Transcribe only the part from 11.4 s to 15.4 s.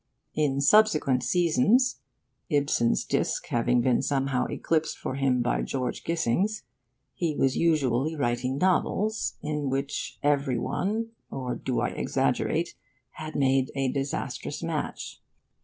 do I exaggerate? had made a disastrous match.